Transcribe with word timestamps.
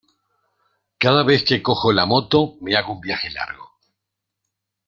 Cada 0.97 1.21
vez 1.23 1.43
que 1.43 1.61
cojo 1.61 1.93
la 1.93 2.07
moto 2.07 2.57
me 2.61 2.75
hago 2.75 2.93
un 2.95 3.01
viaje 3.01 3.29
largo. 3.29 3.77